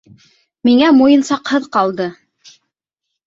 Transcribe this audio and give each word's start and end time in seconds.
Миңә 0.69 0.87
муйынсаҡһыҙ 1.01 1.67
ҡалды! 1.77 2.09